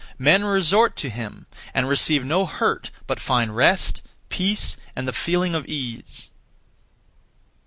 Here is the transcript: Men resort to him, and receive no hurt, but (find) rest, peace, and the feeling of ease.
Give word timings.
Men 0.17 0.43
resort 0.43 0.95
to 0.95 1.11
him, 1.11 1.45
and 1.75 1.87
receive 1.87 2.25
no 2.25 2.47
hurt, 2.47 2.89
but 3.05 3.19
(find) 3.19 3.55
rest, 3.55 4.01
peace, 4.29 4.75
and 4.95 5.07
the 5.07 5.13
feeling 5.13 5.53
of 5.53 5.63
ease. 5.67 6.31